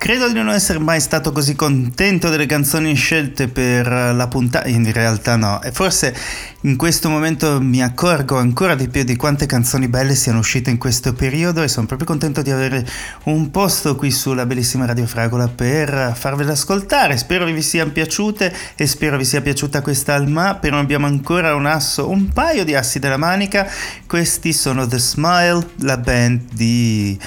Credo 0.00 0.28
di 0.28 0.32
non 0.32 0.48
essere 0.48 0.78
mai 0.78 0.98
stato 0.98 1.30
così 1.30 1.54
contento 1.54 2.30
delle 2.30 2.46
canzoni 2.46 2.94
scelte 2.94 3.48
per 3.48 3.86
la 3.86 4.28
puntata, 4.28 4.66
in 4.66 4.90
realtà 4.90 5.36
no, 5.36 5.60
e 5.60 5.72
forse 5.72 6.16
in 6.62 6.78
questo 6.78 7.10
momento 7.10 7.60
mi 7.60 7.82
accorgo 7.82 8.38
ancora 8.38 8.74
di 8.74 8.88
più 8.88 9.04
di 9.04 9.14
quante 9.14 9.44
canzoni 9.44 9.88
belle 9.88 10.14
siano 10.14 10.38
uscite 10.38 10.70
in 10.70 10.78
questo 10.78 11.12
periodo 11.12 11.62
e 11.62 11.68
sono 11.68 11.86
proprio 11.86 12.08
contento 12.08 12.40
di 12.40 12.50
avere 12.50 12.84
un 13.24 13.50
posto 13.50 13.94
qui 13.94 14.10
sulla 14.10 14.46
bellissima 14.46 14.86
Radio 14.86 15.06
Fragola 15.06 15.48
per 15.48 16.14
farvele 16.16 16.52
ascoltare, 16.52 17.18
spero 17.18 17.44
vi 17.44 17.60
siano 17.60 17.90
piaciute 17.90 18.56
e 18.76 18.86
spero 18.86 19.18
vi 19.18 19.26
sia 19.26 19.42
piaciuta 19.42 19.82
questa 19.82 20.14
Alma, 20.14 20.54
però 20.54 20.78
abbiamo 20.78 21.04
ancora 21.04 21.54
un 21.54 21.66
asso, 21.66 22.08
un 22.08 22.30
paio 22.32 22.64
di 22.64 22.74
assi 22.74 23.00
della 23.00 23.18
manica, 23.18 23.70
questi 24.06 24.54
sono 24.54 24.86
The 24.86 24.98
Smile, 24.98 25.72
la 25.80 25.98
band 25.98 26.40
di... 26.54 27.18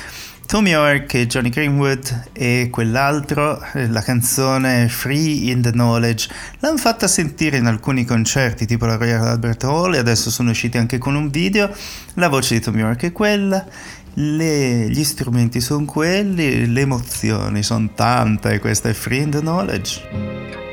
Tommy 0.54 0.70
York 0.70 1.16
e 1.16 1.26
Johnny 1.26 1.50
Greenwood 1.50 2.30
e 2.32 2.68
quell'altro, 2.70 3.60
eh, 3.74 3.88
la 3.88 4.04
canzone 4.04 4.88
Free 4.88 5.50
in 5.50 5.64
the 5.64 5.72
Knowledge, 5.72 6.30
l'hanno 6.60 6.78
fatta 6.78 7.08
sentire 7.08 7.58
in 7.58 7.66
alcuni 7.66 8.06
concerti 8.06 8.68
tipo 8.68 8.86
la 8.86 8.96
Royal 8.96 9.26
Albert 9.26 9.64
Hall 9.64 9.96
e 9.96 9.98
adesso 9.98 10.30
sono 10.30 10.52
usciti 10.52 10.78
anche 10.78 11.00
con 11.00 11.16
un 11.16 11.32
video. 11.32 11.76
La 12.14 12.28
voce 12.28 12.54
di 12.54 12.62
Tommy 12.62 12.82
York 12.82 13.06
è 13.06 13.12
quella, 13.12 13.66
le- 14.14 14.92
gli 14.92 15.04
strumenti 15.04 15.60
sono 15.60 15.86
quelli, 15.86 16.72
le 16.72 16.82
emozioni 16.82 17.64
sono 17.64 17.90
tante 17.96 18.60
questa 18.60 18.90
è 18.90 18.94
Free 18.94 19.22
in 19.22 19.32
the 19.32 19.40
Knowledge. 19.40 20.73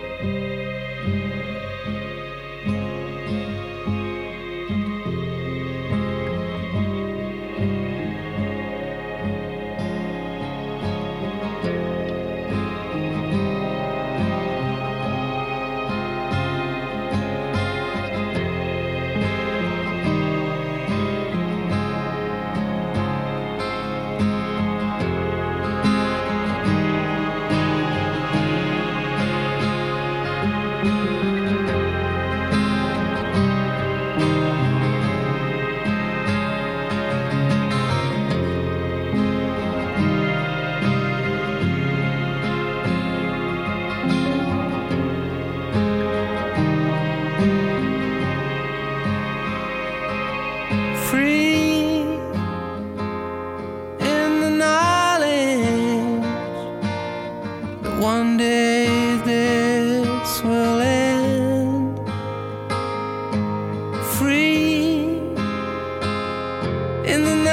In 67.10 67.24
the 67.24 67.34
knowledge 67.34 67.49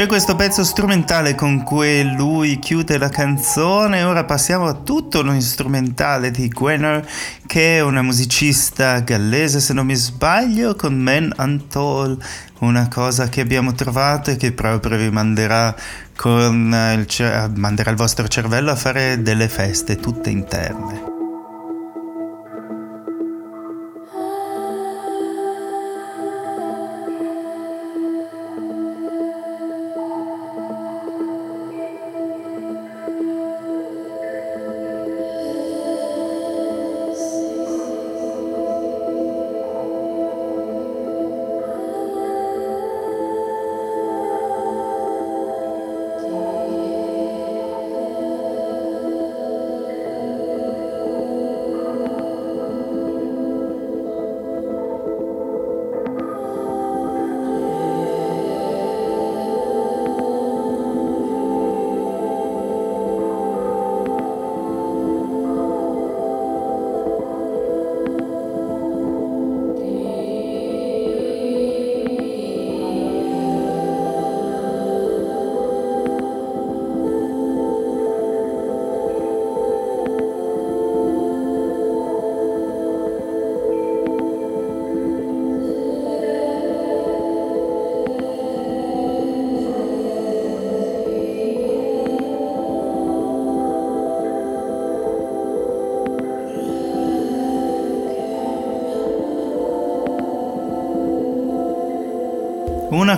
C'è 0.00 0.06
questo 0.06 0.34
pezzo 0.34 0.64
strumentale 0.64 1.34
con 1.34 1.62
cui 1.62 2.02
lui 2.14 2.58
chiude 2.58 2.96
la 2.96 3.10
canzone, 3.10 4.02
ora 4.02 4.24
passiamo 4.24 4.64
a 4.64 4.72
tutto 4.72 5.20
lo 5.20 5.38
strumentale 5.42 6.30
di 6.30 6.48
Gwenner, 6.48 7.06
che 7.46 7.76
è 7.76 7.80
una 7.82 8.00
musicista 8.00 9.00
gallese 9.00 9.60
se 9.60 9.74
non 9.74 9.84
mi 9.84 9.94
sbaglio, 9.94 10.74
con 10.74 10.94
Men 10.94 11.30
Untold, 11.36 12.18
una 12.60 12.88
cosa 12.88 13.28
che 13.28 13.42
abbiamo 13.42 13.74
trovato 13.74 14.30
e 14.30 14.36
che 14.36 14.52
proprio 14.52 14.96
vi 14.96 15.10
manderà, 15.10 15.76
con 16.16 16.74
il, 16.94 17.52
manderà 17.56 17.90
il 17.90 17.96
vostro 17.98 18.26
cervello 18.26 18.70
a 18.70 18.76
fare 18.76 19.20
delle 19.20 19.50
feste 19.50 19.96
tutte 19.96 20.30
interne. 20.30 21.09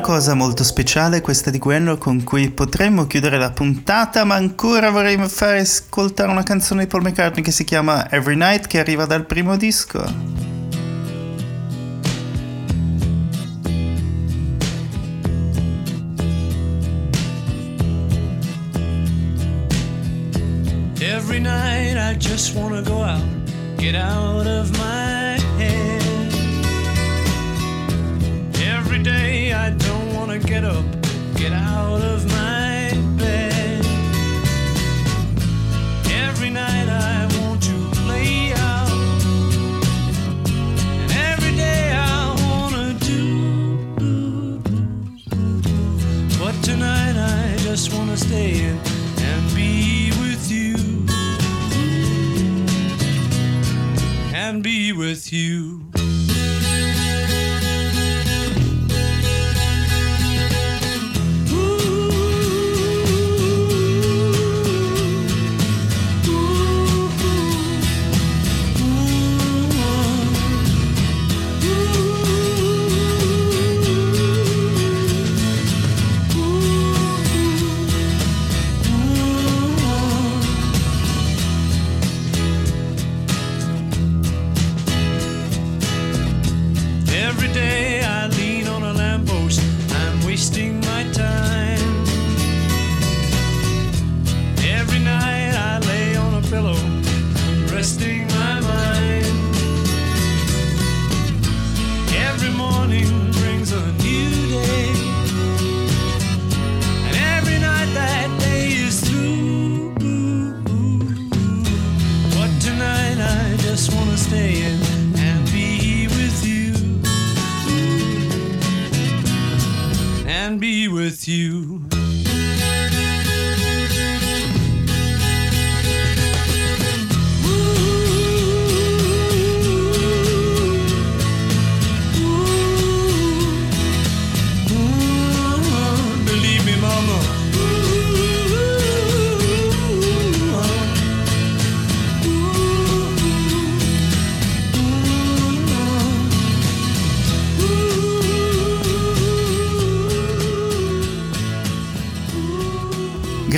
Cosa 0.03 0.35
molto 0.35 0.65
speciale 0.65 1.21
questa 1.21 1.51
di 1.51 1.59
Gwenno 1.59 1.97
con 1.97 2.25
cui 2.25 2.51
potremmo 2.51 3.07
chiudere 3.07 3.39
la 3.39 3.53
puntata, 3.53 4.25
ma 4.25 4.35
ancora 4.35 4.91
vorrei 4.91 5.17
fare 5.29 5.61
ascoltare 5.61 6.29
una 6.29 6.43
canzone 6.43 6.83
di 6.83 6.89
Paul 6.89 7.05
McCartney 7.05 7.45
che 7.45 7.53
si 7.53 7.63
chiama 7.63 8.11
Every 8.11 8.37
Night 8.37 8.67
che 8.67 8.81
arriva 8.81 9.07
dal 9.07 9.25
primo 9.25 9.57
disco. 9.57 10.32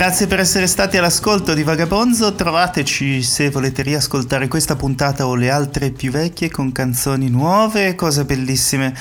Grazie 0.04 0.26
per 0.26 0.38
essere 0.38 0.66
stati 0.66 0.98
all'ascolto 0.98 1.54
di 1.54 1.62
Vagabonzo, 1.62 2.34
trovateci 2.34 3.22
se 3.22 3.48
volete 3.48 3.80
riascoltare 3.80 4.48
questa 4.48 4.76
puntata 4.76 5.26
o 5.26 5.34
le 5.34 5.48
altre 5.48 5.92
più 5.92 6.10
vecchie 6.10 6.50
con 6.50 6.72
canzoni 6.72 7.30
nuove 7.30 7.86
e 7.88 7.94
cose 7.94 8.26
bellissime. 8.26 8.94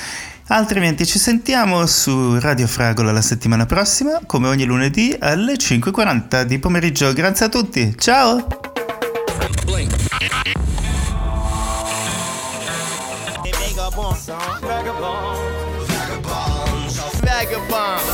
Altrimenti 0.46 1.04
ci 1.04 1.18
sentiamo 1.18 1.84
su 1.84 2.38
Radio 2.40 2.66
Fragola 2.66 3.12
la 3.12 3.20
settimana 3.20 3.66
prossima, 3.66 4.20
come 4.24 4.48
ogni 4.48 4.64
lunedì 4.64 5.14
alle 5.20 5.56
5.40 5.56 6.44
di 6.44 6.58
pomeriggio. 6.58 7.12
Grazie 7.12 7.46
a 7.46 7.48
tutti, 7.50 7.94
ciao! 7.98 8.46
Vagabond. 17.20 18.13